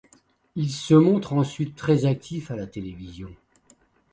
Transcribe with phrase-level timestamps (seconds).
[0.55, 3.29] Il se montre ensuite très actif à la télévision.